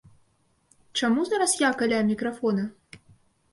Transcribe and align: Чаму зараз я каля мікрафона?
Чаму 1.01 1.27
зараз 1.29 1.53
я 1.67 1.71
каля 1.83 2.01
мікрафона? 2.11 2.63